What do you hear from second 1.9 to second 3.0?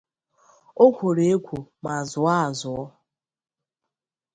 zụọ azụọ